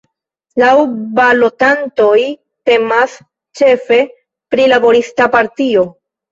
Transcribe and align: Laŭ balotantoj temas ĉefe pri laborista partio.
Laŭ 0.61 0.69
balotantoj 1.19 2.15
temas 2.71 3.19
ĉefe 3.63 4.03
pri 4.11 4.69
laborista 4.75 5.33
partio. 5.39 5.89